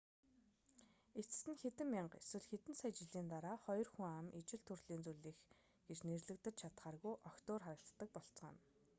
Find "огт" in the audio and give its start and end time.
7.29-7.45